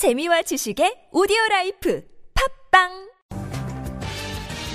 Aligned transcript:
재미와 0.00 0.40
지식의 0.40 1.08
오디오 1.12 1.36
life 1.50 2.02
팟빵 2.70 3.10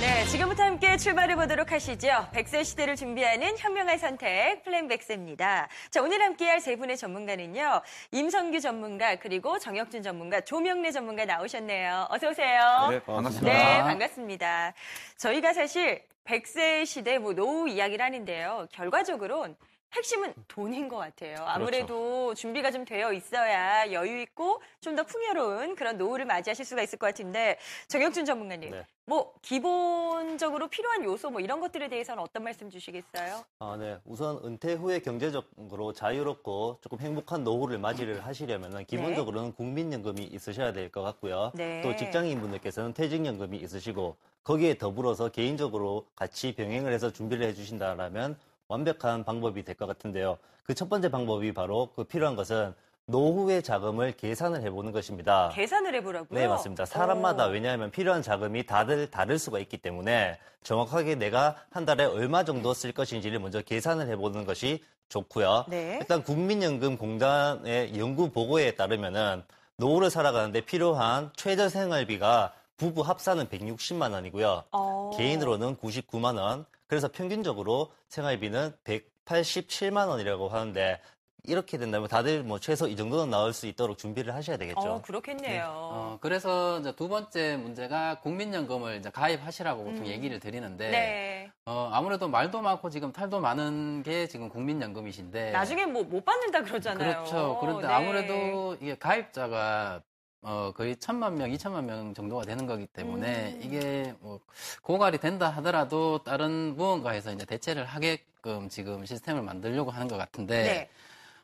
네, 0.00 0.24
지금부터 0.26 0.62
함께 0.62 0.96
출발해 0.96 1.34
보도록 1.34 1.72
하시죠. 1.72 2.28
백세 2.30 2.62
시대를 2.62 2.94
준비하는 2.94 3.58
현명한 3.58 3.98
선택 3.98 4.62
플랜 4.62 4.86
백세입니다. 4.86 5.68
자, 5.90 6.00
오늘 6.00 6.22
함께할 6.22 6.60
세 6.60 6.76
분의 6.76 6.96
전문가는요. 6.96 7.82
임성규 8.12 8.60
전문가 8.60 9.16
그리고 9.16 9.58
정혁준 9.58 10.04
전문가, 10.04 10.42
조명래 10.42 10.92
전문가 10.92 11.24
나오셨네요. 11.24 12.06
어서 12.08 12.28
오세요. 12.28 12.86
네, 12.92 13.02
반갑습니다. 13.02 13.52
네, 13.52 13.82
반갑습니다. 13.82 14.74
저희가 15.16 15.52
사실 15.54 16.04
백세 16.22 16.84
시대 16.84 17.18
뭐 17.18 17.34
노후 17.34 17.68
이야기를 17.68 18.04
하는데요. 18.04 18.68
결과적으로는 18.70 19.56
핵심은 19.94 20.34
돈인 20.48 20.88
것 20.88 20.96
같아요. 20.96 21.36
아무래도 21.46 22.34
준비가 22.34 22.70
좀 22.70 22.84
되어 22.84 23.12
있어야 23.12 23.90
여유 23.92 24.20
있고 24.20 24.60
좀 24.80 24.96
더 24.96 25.04
풍요로운 25.04 25.74
그런 25.76 25.98
노후를 25.98 26.24
맞이하실 26.24 26.64
수가 26.64 26.80
있을 26.82 26.98
것 26.98 27.06
같은데 27.08 27.58
정혁준 27.88 28.24
전문가님, 28.24 28.70
네. 28.70 28.86
뭐 29.04 29.34
기본적으로 29.42 30.68
필요한 30.68 31.04
요소 31.04 31.30
뭐 31.30 31.40
이런 31.42 31.60
것들에 31.60 31.88
대해서는 31.88 32.22
어떤 32.22 32.44
말씀 32.44 32.70
주시겠어요? 32.70 33.44
아, 33.58 33.76
네. 33.78 33.98
우선 34.06 34.38
은퇴 34.42 34.72
후에 34.72 35.00
경제적으로 35.00 35.92
자유롭고 35.92 36.78
조금 36.80 36.98
행복한 37.00 37.44
노후를 37.44 37.78
맞이를 37.78 38.24
하시려면 38.24 38.84
기본적으로는 38.86 39.52
국민연금이 39.54 40.24
있으셔야 40.24 40.72
될 40.72 40.90
것 40.90 41.02
같고요. 41.02 41.52
네. 41.54 41.82
또 41.82 41.94
직장인분들께서는 41.96 42.94
퇴직연금이 42.94 43.58
있으시고 43.58 44.16
거기에 44.44 44.78
더불어서 44.78 45.28
개인적으로 45.30 46.06
같이 46.14 46.54
병행을 46.54 46.92
해서 46.92 47.12
준비를 47.12 47.44
해주신다라면 47.48 48.38
완벽한 48.68 49.24
방법이 49.24 49.62
될 49.64 49.76
것 49.76 49.86
같은데요. 49.86 50.38
그 50.64 50.74
첫 50.74 50.88
번째 50.88 51.10
방법이 51.10 51.52
바로 51.54 51.90
그 51.94 52.04
필요한 52.04 52.34
것은 52.34 52.74
노후의 53.08 53.62
자금을 53.62 54.12
계산을 54.16 54.62
해보는 54.62 54.90
것입니다. 54.90 55.50
계산을 55.54 55.94
해보라고요? 55.94 56.26
네, 56.40 56.48
맞습니다. 56.48 56.84
사람마다 56.86 57.46
오. 57.46 57.50
왜냐하면 57.50 57.92
필요한 57.92 58.20
자금이 58.20 58.66
다들 58.66 59.10
다를 59.12 59.38
수가 59.38 59.60
있기 59.60 59.76
때문에 59.76 60.38
정확하게 60.64 61.14
내가 61.14 61.54
한 61.70 61.84
달에 61.84 62.04
얼마 62.04 62.42
정도 62.44 62.74
쓸 62.74 62.90
것인지를 62.90 63.38
먼저 63.38 63.62
계산을 63.62 64.08
해보는 64.08 64.44
것이 64.44 64.82
좋고요. 65.08 65.66
네. 65.68 65.98
일단 66.00 66.24
국민연금공단의 66.24 67.96
연구 67.96 68.30
보고에 68.30 68.72
따르면은 68.74 69.44
노후를 69.76 70.10
살아가는데 70.10 70.62
필요한 70.62 71.30
최저 71.36 71.68
생활비가 71.68 72.54
부부 72.76 73.02
합산은 73.02 73.46
160만 73.46 74.12
원이고요. 74.12 74.64
어. 74.72 75.10
개인으로는 75.16 75.76
99만 75.76 76.38
원. 76.40 76.66
그래서 76.86 77.08
평균적으로 77.08 77.92
생활비는 78.08 78.72
187만 78.84 80.08
원이라고 80.08 80.48
하는데 80.48 81.00
이렇게 81.48 81.78
된다면 81.78 82.08
다들 82.08 82.42
뭐 82.42 82.58
최소 82.58 82.88
이 82.88 82.96
정도는 82.96 83.30
나올 83.30 83.52
수 83.52 83.66
있도록 83.68 83.98
준비를 83.98 84.34
하셔야 84.34 84.56
되겠죠. 84.56 84.80
어, 84.80 85.02
그렇겠네요. 85.02 85.64
어, 85.68 86.18
그래서 86.20 86.80
이제 86.80 86.94
두 86.96 87.08
번째 87.08 87.56
문제가 87.56 88.18
국민연금을 88.20 88.96
이제 88.96 89.10
가입하시라고 89.10 89.84
보통 89.84 90.06
얘기를 90.08 90.40
드리는데, 90.40 90.86
음. 90.86 90.90
네. 90.90 91.52
어, 91.66 91.88
아무래도 91.92 92.26
말도 92.28 92.62
많고 92.62 92.90
지금 92.90 93.12
탈도 93.12 93.38
많은 93.40 94.02
게 94.02 94.26
지금 94.26 94.48
국민연금이신데. 94.48 95.52
나중에 95.52 95.86
뭐 95.86 96.02
못 96.02 96.24
받는다 96.24 96.62
그러잖아요. 96.62 97.12
그렇죠. 97.12 97.58
그런데 97.60 97.86
네. 97.86 97.92
아무래도 97.92 98.76
이게 98.80 98.96
가입자가 98.98 100.02
어, 100.42 100.72
거의 100.76 100.96
천만 100.96 101.36
명, 101.36 101.50
이천만 101.50 101.86
명 101.86 102.14
정도가 102.14 102.44
되는 102.44 102.66
거기 102.66 102.86
때문에 102.86 103.54
음. 103.54 103.60
이게 103.62 104.14
뭐 104.20 104.40
고갈이 104.82 105.18
된다 105.18 105.48
하더라도 105.50 106.22
다른 106.22 106.76
무언가에서 106.76 107.32
이제 107.32 107.44
대체를 107.44 107.84
하게끔 107.84 108.68
지금 108.68 109.04
시스템을 109.04 109.42
만들려고 109.42 109.90
하는 109.90 110.08
것 110.08 110.16
같은데, 110.16 110.62
네. 110.62 110.90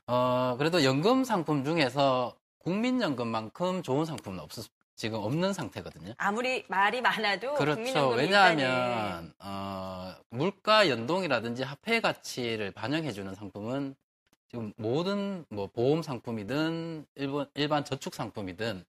어, 0.07 0.55
그래도 0.59 0.85
연금 0.85 1.25
상품 1.25 1.65
중에서 1.65 2.37
국민연금만큼 2.59 3.83
좋은 3.83 4.05
상품은 4.05 4.39
없, 4.39 4.51
지금 4.95 5.19
없는 5.19 5.53
상태거든요. 5.53 6.15
아무리 6.19 6.65
말이 6.69 7.01
많아도 7.01 7.55
그렇죠. 7.55 8.11
왜냐하면, 8.11 9.33
어, 9.41 10.15
물가 10.29 10.89
연동이라든지 10.89 11.65
화폐 11.65 12.01
가치를 12.01 12.71
반영해주는 12.71 13.35
상품은 13.35 13.97
지금 14.53 14.71
모든 14.77 15.47
뭐 15.49 15.67
보험 15.67 16.03
상품이든 16.03 17.07
일본, 17.15 17.47
일반 17.55 17.87
저축 17.87 18.15
상품이든 18.15 18.85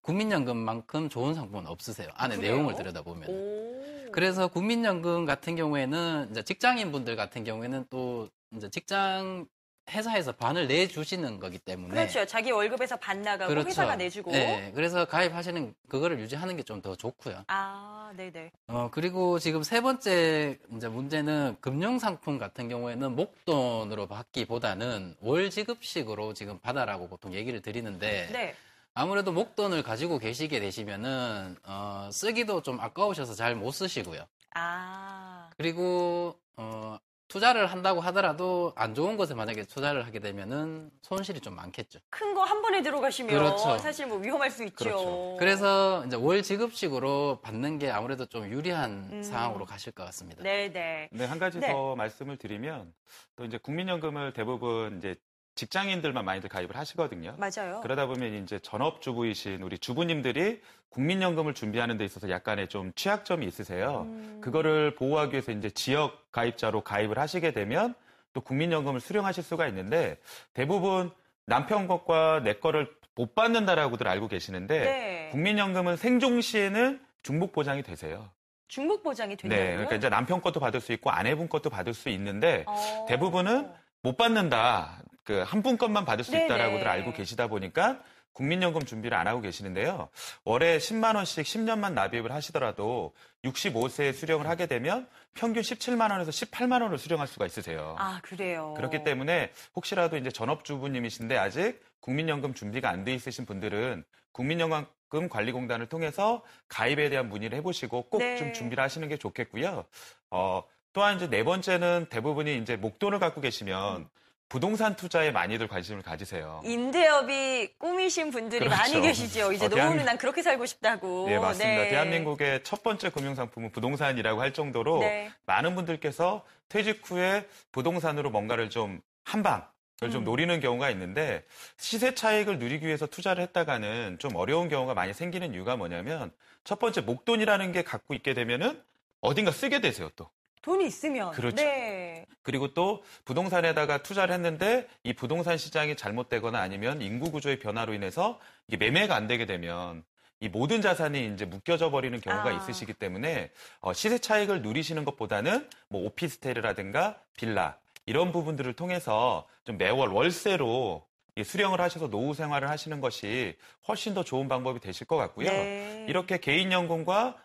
국민연금만큼 0.00 1.08
좋은 1.08 1.34
상품은 1.34 1.66
없으세요. 1.66 2.08
안에 2.14 2.36
그래요? 2.36 2.54
내용을 2.54 2.76
들여다보면. 2.76 3.28
오. 3.28 4.12
그래서 4.12 4.46
국민연금 4.46 5.26
같은 5.26 5.56
경우에는 5.56 6.28
이제 6.30 6.44
직장인 6.44 6.92
분들 6.92 7.16
같은 7.16 7.42
경우에는 7.42 7.86
또 7.90 8.28
이제 8.54 8.70
직장 8.70 9.48
회사에서 9.88 10.32
반을 10.32 10.66
내주시는 10.68 11.40
거기 11.40 11.58
때문에 11.58 11.94
그렇죠. 11.94 12.26
자기 12.26 12.50
월급에서 12.50 12.96
반 12.96 13.22
나가고 13.22 13.52
회사가 13.52 13.96
내주고. 13.96 14.30
네, 14.32 14.70
그래서 14.74 15.04
가입하시는 15.06 15.74
그거를 15.88 16.20
유지하는 16.20 16.56
게 16.56 16.62
좀 16.62 16.82
더 16.82 16.94
좋고요. 16.94 17.44
아, 17.48 18.12
네 18.16 18.30
네. 18.30 18.50
어 18.66 18.88
그리고 18.92 19.38
지금 19.38 19.62
세 19.62 19.80
번째 19.80 20.58
이제 20.76 20.88
문제는 20.88 21.56
금융 21.60 21.98
상품 21.98 22.38
같은 22.38 22.68
경우에는 22.68 23.16
목돈으로 23.16 24.06
받기보다는 24.06 25.16
월 25.20 25.50
지급식으로 25.50 26.34
지금 26.34 26.58
받아라고 26.60 27.08
보통 27.08 27.32
얘기를 27.34 27.60
드리는데 27.62 28.28
네. 28.32 28.54
아무래도 28.94 29.32
목돈을 29.32 29.82
가지고 29.82 30.18
계시게 30.18 30.60
되시면은 30.60 31.56
어, 31.64 32.08
쓰기도 32.12 32.62
좀 32.62 32.80
아까우셔서 32.80 33.34
잘 33.34 33.54
못 33.54 33.70
쓰시고요. 33.72 34.24
아. 34.54 35.50
그리고 35.56 36.36
어, 36.56 36.96
투자를 37.28 37.66
한다고 37.66 38.00
하더라도 38.00 38.72
안 38.74 38.94
좋은 38.94 39.16
것에 39.16 39.34
만약에 39.34 39.64
투자를 39.64 40.06
하게 40.06 40.18
되면은 40.18 40.90
손실이 41.02 41.40
좀 41.40 41.54
많겠죠. 41.54 42.00
큰 42.10 42.34
거 42.34 42.42
한 42.48 42.62
번에 42.62 42.82
들어가시면 42.82 43.34
그렇죠. 43.34 43.76
사실 43.78 44.06
뭐 44.06 44.16
위험할 44.18 44.50
수 44.50 44.64
있죠. 44.64 44.76
그렇죠. 44.76 45.36
그래서 45.38 46.04
이제 46.06 46.16
월 46.16 46.42
지급식으로 46.42 47.40
받는 47.42 47.78
게 47.78 47.90
아무래도 47.90 48.24
좀 48.26 48.48
유리한 48.50 49.08
음. 49.12 49.22
상황으로 49.22 49.66
가실 49.66 49.92
것 49.92 50.04
같습니다. 50.04 50.42
네네. 50.42 51.10
네, 51.12 51.24
한 51.24 51.38
가지 51.38 51.58
네. 51.60 51.70
더 51.72 51.94
말씀을 51.96 52.36
드리면 52.38 52.92
또 53.36 53.44
이제 53.44 53.58
국민연금을 53.58 54.32
대부분 54.32 54.96
이제 54.98 55.16
직장인들만 55.58 56.24
많이들 56.24 56.48
가입을 56.48 56.76
하시거든요. 56.76 57.34
맞아요. 57.36 57.80
그러다 57.82 58.06
보면 58.06 58.44
이제 58.44 58.60
전업주부이신 58.60 59.60
우리 59.62 59.76
주부님들이 59.76 60.62
국민연금을 60.90 61.52
준비하는 61.52 61.98
데 61.98 62.04
있어서 62.04 62.30
약간의 62.30 62.68
좀 62.68 62.92
취약점이 62.94 63.44
있으세요. 63.44 64.02
음. 64.06 64.40
그거를 64.40 64.94
보호하기 64.94 65.32
위해서 65.32 65.50
이제 65.50 65.68
지역 65.70 66.30
가입자로 66.30 66.82
가입을 66.82 67.18
하시게 67.18 67.50
되면 67.50 67.94
또 68.32 68.40
국민연금을 68.40 69.00
수령하실 69.00 69.42
수가 69.42 69.66
있는데 69.66 70.18
대부분 70.54 71.10
남편 71.44 71.88
것과 71.88 72.42
내 72.44 72.54
거를 72.54 72.88
못 73.16 73.34
받는다라고들 73.34 74.06
알고 74.06 74.28
계시는데 74.28 74.78
네. 74.78 75.28
국민연금은 75.32 75.96
생존 75.96 76.40
시에는 76.40 77.00
중복 77.24 77.50
보장이 77.50 77.82
되세요. 77.82 78.30
중복 78.68 79.02
보장이 79.02 79.36
네, 79.36 79.48
되나요? 79.48 79.70
그러니까 79.72 79.96
이제 79.96 80.08
남편 80.08 80.40
것도 80.40 80.60
받을 80.60 80.80
수 80.80 80.92
있고 80.92 81.10
아내분 81.10 81.48
것도 81.48 81.68
받을 81.68 81.94
수 81.94 82.10
있는데 82.10 82.62
어. 82.68 83.06
대부분은 83.08 83.72
못 84.02 84.16
받는다. 84.16 85.02
그 85.24 85.44
한 85.44 85.62
분 85.62 85.76
것만 85.76 86.04
받을 86.04 86.24
수. 86.24 86.34
있다라고들 86.36 86.88
알고 86.88 87.12
계시다 87.12 87.48
보니까 87.48 88.00
국민연금 88.32 88.84
준비를 88.84 89.16
안 89.18 89.26
하고 89.26 89.40
계시는데요. 89.40 90.08
월에 90.44 90.78
10만 90.78 91.16
원씩 91.16 91.44
10년만 91.44 91.92
납입을 91.92 92.30
하시더라도 92.32 93.12
65세에 93.44 94.12
수령을 94.14 94.46
하게 94.46 94.66
되면 94.66 95.08
평균 95.34 95.62
17만 95.62 96.12
원에서 96.12 96.30
18만 96.30 96.80
원을 96.82 96.98
수령할 96.98 97.26
수가 97.26 97.46
있으세요. 97.46 97.96
아, 97.98 98.20
그래요. 98.22 98.74
그렇기 98.76 99.02
때문에 99.02 99.50
혹시라도 99.74 100.16
이제 100.16 100.30
전업주부님이신데 100.30 101.36
아직 101.36 101.80
국민연금 102.00 102.54
준비가 102.54 102.88
안 102.90 103.04
돼 103.04 103.12
있으신 103.12 103.44
분들은 103.44 104.04
국민연금 104.32 105.28
관리공단을 105.28 105.88
통해서 105.88 106.42
가입에 106.68 107.10
대한 107.10 107.28
문의를 107.28 107.58
해보시고 107.58 108.08
꼭 108.08 108.18
네. 108.18 108.36
좀 108.36 108.52
준비를 108.52 108.82
하시는 108.82 109.06
게 109.08 109.16
좋겠고요. 109.16 109.84
어, 110.30 110.62
또한 110.98 111.14
이제 111.14 111.30
네 111.30 111.44
번째는 111.44 112.06
대부분이 112.10 112.58
이제 112.58 112.74
목돈을 112.74 113.20
갖고 113.20 113.40
계시면 113.40 114.08
부동산 114.48 114.96
투자에 114.96 115.30
많이들 115.30 115.68
관심을 115.68 116.02
가지세요. 116.02 116.60
임대업이 116.64 117.74
꿈이신 117.78 118.32
분들이 118.32 118.64
그렇죠. 118.64 118.76
많이 118.76 119.00
계시죠. 119.00 119.52
이제 119.52 119.66
어, 119.66 119.68
노후는 119.68 119.90
대한- 119.92 120.04
난 120.06 120.18
그렇게 120.18 120.42
살고 120.42 120.66
싶다고. 120.66 121.28
네, 121.28 121.38
맞습니다. 121.38 121.82
네. 121.84 121.88
대한민국의 121.90 122.64
첫 122.64 122.82
번째 122.82 123.10
금융상품은 123.10 123.70
부동산이라고 123.70 124.40
할 124.40 124.52
정도로 124.52 124.98
네. 124.98 125.30
많은 125.46 125.76
분들께서 125.76 126.44
퇴직 126.68 127.00
후에 127.08 127.46
부동산으로 127.70 128.30
뭔가를 128.30 128.68
좀 128.68 129.00
한방, 129.22 129.68
을좀 130.02 130.22
음. 130.22 130.24
노리는 130.24 130.58
경우가 130.58 130.90
있는데 130.90 131.44
시세 131.76 132.16
차익을 132.16 132.58
누리기 132.58 132.84
위해서 132.84 133.06
투자를 133.06 133.40
했다가는 133.44 134.16
좀 134.18 134.34
어려운 134.34 134.68
경우가 134.68 134.94
많이 134.94 135.14
생기는 135.14 135.54
이유가 135.54 135.76
뭐냐면 135.76 136.32
첫 136.64 136.80
번째 136.80 137.02
목돈이라는 137.02 137.70
게 137.70 137.84
갖고 137.84 138.14
있게 138.14 138.34
되면은 138.34 138.82
어딘가 139.20 139.52
쓰게 139.52 139.80
되세요 139.80 140.10
또. 140.16 140.28
돈이 140.68 140.86
있으면. 140.86 141.32
그렇죠. 141.32 141.56
네. 141.56 142.26
그리고 142.42 142.74
또 142.74 143.02
부동산에다가 143.24 144.02
투자를 144.02 144.34
했는데 144.34 144.86
이 145.02 145.14
부동산 145.14 145.56
시장이 145.56 145.96
잘못되거나 145.96 146.60
아니면 146.60 147.00
인구 147.00 147.30
구조의 147.30 147.58
변화로 147.58 147.94
인해서 147.94 148.38
이게 148.66 148.76
매매가 148.76 149.14
안 149.14 149.26
되게 149.26 149.46
되면 149.46 150.04
이 150.40 150.48
모든 150.48 150.82
자산이 150.82 151.32
이제 151.34 151.44
묶여져 151.46 151.90
버리는 151.90 152.20
경우가 152.20 152.50
아. 152.50 152.52
있으시기 152.52 152.92
때문에 152.92 153.50
어, 153.80 153.92
시세 153.92 154.18
차익을 154.18 154.62
누리시는 154.62 155.04
것보다는 155.04 155.68
뭐 155.88 156.04
오피스텔이라든가 156.04 157.18
빌라 157.36 157.78
이런 158.06 158.30
부분들을 158.30 158.74
통해서 158.74 159.46
좀 159.64 159.78
매월 159.78 160.10
월세로 160.10 161.06
이 161.36 161.44
수령을 161.44 161.80
하셔서 161.80 162.08
노후 162.08 162.34
생활을 162.34 162.68
하시는 162.68 163.00
것이 163.00 163.56
훨씬 163.86 164.12
더 164.12 164.24
좋은 164.24 164.48
방법이 164.48 164.80
되실 164.80 165.06
것 165.06 165.16
같고요. 165.16 165.48
네. 165.48 166.06
이렇게 166.08 166.38
개인 166.38 166.72
연금과 166.72 167.36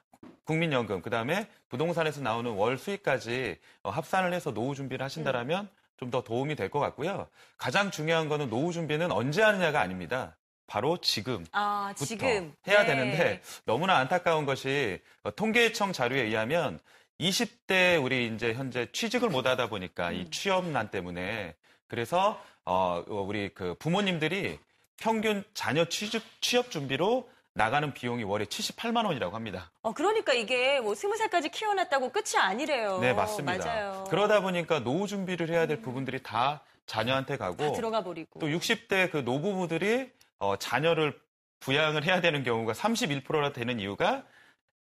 국민연금, 0.45 1.01
그 1.01 1.09
다음에 1.09 1.47
부동산에서 1.69 2.21
나오는 2.21 2.51
월 2.51 2.77
수익까지 2.77 3.57
어, 3.83 3.89
합산을 3.89 4.33
해서 4.33 4.51
노후 4.53 4.75
준비를 4.75 5.03
하신다라면 5.03 5.69
좀 5.97 6.11
더 6.11 6.21
도움이 6.21 6.55
될 6.55 6.69
것 6.69 6.79
같고요. 6.79 7.27
가장 7.57 7.89
중요한 7.89 8.27
거는 8.27 8.49
노후 8.49 8.73
준비는 8.73 9.11
언제 9.11 9.41
하느냐가 9.41 9.79
아닙니다. 9.79 10.35
바로 10.67 10.97
지금. 10.97 11.45
아, 11.53 11.93
부터 11.95 12.05
지금. 12.05 12.53
해야 12.67 12.81
네. 12.81 12.87
되는데 12.87 13.41
너무나 13.65 13.97
안타까운 13.97 14.45
것이 14.45 14.99
어, 15.23 15.31
통계청 15.33 15.93
자료에 15.93 16.21
의하면 16.23 16.79
20대 17.21 18.03
우리 18.03 18.27
이제 18.27 18.53
현재 18.53 18.87
취직을 18.91 19.29
못 19.29 19.45
하다 19.45 19.69
보니까 19.69 20.09
음. 20.09 20.15
이 20.15 20.29
취업난 20.31 20.89
때문에 20.89 21.55
그래서 21.87 22.41
어 22.65 23.03
어, 23.07 23.21
우리 23.21 23.49
그 23.53 23.75
부모님들이 23.75 24.59
평균 24.97 25.43
자녀 25.53 25.85
취직 25.85 26.23
취업 26.41 26.69
준비로 26.71 27.29
나가는 27.55 27.93
비용이 27.93 28.23
월에 28.23 28.45
78만 28.45 29.05
원이라고 29.05 29.35
합니다. 29.35 29.71
어, 29.83 29.93
그러니까 29.93 30.33
이게 30.33 30.79
뭐 30.79 30.95
스무 30.95 31.15
살까지 31.15 31.49
키워놨다고 31.49 32.11
끝이 32.11 32.37
아니래요. 32.37 32.99
네, 32.99 33.13
맞습니다. 33.13 33.53
어, 33.53 33.57
맞아요. 33.57 34.03
그러다 34.09 34.41
보니까 34.41 34.79
노후 34.79 35.07
준비를 35.07 35.49
해야 35.49 35.67
될 35.67 35.81
부분들이 35.81 36.21
다 36.23 36.61
자녀한테 36.87 37.37
다 37.37 37.49
가고 37.49 37.73
들어가 37.73 38.03
버리고. 38.03 38.39
또 38.39 38.47
60대 38.47 39.11
그 39.11 39.17
노부부들이 39.17 40.11
어, 40.39 40.57
자녀를 40.57 41.19
부양을 41.59 42.03
해야 42.03 42.21
되는 42.21 42.43
경우가 42.43 42.73
31%나 42.73 43.53
되는 43.53 43.79
이유가 43.79 44.23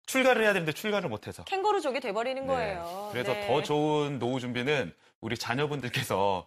출가를 0.07 0.43
해야 0.43 0.53
되는데 0.53 0.73
출가를 0.73 1.09
못해서. 1.09 1.45
캥거루족이 1.45 2.01
돼버리는 2.01 2.43
네. 2.43 2.47
거예요. 2.47 3.09
그래서 3.13 3.33
네. 3.33 3.47
더 3.47 3.63
좋은 3.63 4.19
노후 4.19 4.39
준비는 4.39 4.95
우리 5.21 5.37
자녀분들께서 5.37 6.47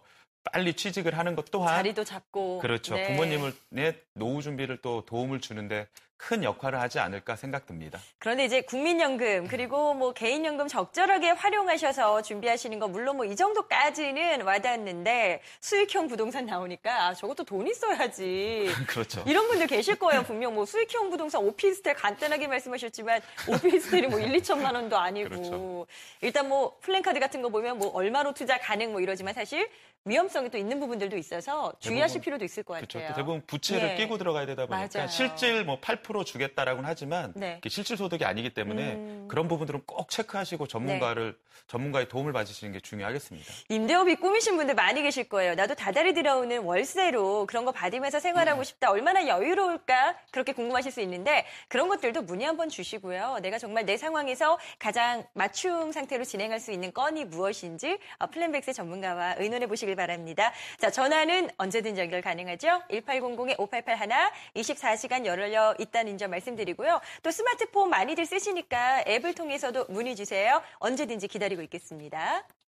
빨리 0.52 0.74
취직을 0.74 1.16
하는 1.16 1.34
것 1.34 1.50
또한 1.50 1.76
자리도 1.76 2.04
잡고. 2.04 2.60
그렇죠. 2.60 2.94
네. 2.94 3.08
부모님을 3.08 3.54
내 3.70 3.96
노후 4.12 4.42
준비를 4.42 4.78
또 4.82 5.04
도움을 5.04 5.40
주는데 5.40 5.88
큰 6.16 6.42
역할을 6.44 6.80
하지 6.80 7.00
않을까 7.00 7.36
생각됩니다. 7.36 7.98
그런데 8.18 8.44
이제 8.44 8.62
국민연금 8.62 9.46
그리고 9.48 9.94
뭐 9.94 10.12
개인연금 10.12 10.68
적절하게 10.68 11.30
활용하셔서 11.30 12.22
준비하시는 12.22 12.78
거 12.78 12.88
물론 12.88 13.16
뭐 13.16 13.24
이 13.26 13.36
정도까지는 13.36 14.42
와닿는데 14.42 15.40
수익형 15.60 16.08
부동산 16.08 16.46
나오니까 16.46 17.06
아 17.08 17.14
저것도 17.14 17.44
돈 17.44 17.66
있어야지. 17.66 18.68
그렇죠. 18.86 19.22
이런 19.26 19.48
분들 19.48 19.66
계실 19.66 19.96
거예요. 19.98 20.22
분명 20.22 20.54
뭐 20.54 20.64
수익형 20.66 21.10
부동산 21.10 21.42
오피스텔 21.44 21.94
간단하게 21.94 22.46
말씀하셨지만 22.48 23.20
오피스텔이 23.48 24.06
뭐 24.08 24.20
1, 24.20 24.32
2천만 24.40 24.74
원도 24.74 24.96
아니고 24.96 25.28
그렇죠. 25.30 25.86
일단 26.20 26.48
뭐 26.48 26.76
플랜카드 26.80 27.18
같은 27.18 27.42
거 27.42 27.48
보면 27.48 27.78
뭐 27.78 27.88
얼마로 27.92 28.32
투자 28.34 28.58
가능 28.58 28.92
뭐 28.92 29.00
이러지만 29.00 29.34
사실 29.34 29.68
위험성이 30.06 30.50
또 30.50 30.58
있는 30.58 30.80
부분들도 30.80 31.16
있어서 31.16 31.72
주의하실 31.80 32.20
대부분- 32.20 32.24
필요도 32.24 32.44
있을 32.44 32.62
것 32.62 32.74
그렇죠. 32.74 32.98
같아요. 32.98 33.12
또 33.12 33.16
대부분 33.16 33.42
부채를 33.46 33.90
예. 33.92 33.94
끼고 33.96 34.18
들어가야 34.18 34.44
되다 34.44 34.66
보니까 34.66 34.88
맞아요. 34.94 35.08
실질 35.08 35.64
뭐8% 35.64 36.02
주겠다라고는 36.24 36.88
하지만 36.88 37.32
네. 37.34 37.60
실질 37.66 37.96
소득이 37.96 38.24
아니기 38.24 38.50
때문에 38.50 38.94
음. 38.94 39.28
그런 39.28 39.48
부분들은 39.48 39.82
꼭 39.86 40.10
체크하시고 40.10 40.66
전문가를 40.66 41.32
네. 41.32 41.54
전문가의 41.66 42.08
도움을 42.08 42.32
받으시는 42.32 42.74
게 42.74 42.80
중요하겠습니다. 42.80 43.52
임대업이 43.70 44.16
꿈이신 44.16 44.56
분들 44.56 44.74
많이 44.74 45.02
계실 45.02 45.28
거예요. 45.28 45.54
나도 45.54 45.74
다달이 45.74 46.12
들어오는 46.12 46.62
월세로 46.62 47.46
그런 47.46 47.64
거 47.64 47.72
받으면서 47.72 48.20
생활하고 48.20 48.60
음. 48.60 48.64
싶다. 48.64 48.90
얼마나 48.90 49.26
여유로울까? 49.26 50.16
그렇게 50.30 50.52
궁금하실 50.52 50.92
수 50.92 51.00
있는데 51.00 51.46
그런 51.68 51.88
것들도 51.88 52.22
문의 52.22 52.46
한번 52.46 52.68
주시고요. 52.68 53.38
내가 53.40 53.58
정말 53.58 53.86
내 53.86 53.96
상황에서 53.96 54.58
가장 54.78 55.24
맞춤 55.32 55.90
상태로 55.90 56.24
진행할 56.24 56.60
수 56.60 56.70
있는 56.70 56.92
건이 56.92 57.24
무엇인지 57.24 57.98
어, 58.18 58.26
플랜백세 58.26 58.72
전문가와 58.74 59.36
의논해 59.38 59.66
보시길 59.66 59.96
바랍니다. 59.96 60.52
자, 60.78 60.90
전화는 60.90 61.50
언제든 61.56 61.96
연결 61.96 62.20
가능하죠. 62.20 62.82
1800-5881 62.90 64.30
24시간 64.56 65.24
열려 65.24 65.74
있 65.78 65.93
다는 65.94 66.18
점 66.18 66.30
말씀드리고요. 66.32 67.00
또 67.22 67.30
스마트폰 67.30 67.88
많이들 67.88 68.26
쓰시니까 68.26 69.04
앱을 69.06 69.34
통해서도 69.34 69.86
문의 69.88 70.16
주세요. 70.16 70.60
언제든지 70.80 71.28
기다리고 71.28 71.62
있겠습니다. 71.62 72.44